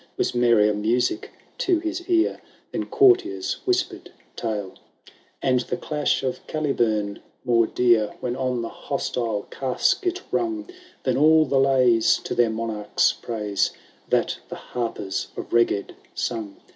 Was 0.17 0.33
merrier 0.33 0.73
music 0.73 1.29
to 1.59 1.77
his 1.77 2.07
ear 2.09 2.41
Than 2.71 2.87
courtier^s 2.87 3.57
whispered 3.67 4.11
tale: 4.35 4.73
And 5.43 5.59
the 5.59 5.77
clash 5.77 6.23
of 6.23 6.39
Calibum 6.47 7.19
more 7.45 7.67
dear. 7.67 8.15
When 8.19 8.35
on 8.35 8.63
the 8.63 8.69
hostile 8.69 9.43
casque 9.51 10.07
it 10.07 10.23
rung. 10.31 10.67
Than 11.03 11.17
all 11.17 11.45
the 11.45 11.59
lays 11.59 12.17
To 12.17 12.33
their 12.33 12.49
monarches 12.49 13.13
praise 13.21 13.73
That 14.09 14.39
the 14.49 14.55
harpers 14.55 15.27
of 15.37 15.51
Reged 15.51 15.91
sung. 16.15 16.55